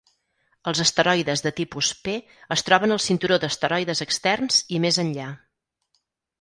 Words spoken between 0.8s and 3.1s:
asteroides de tipus P es troben al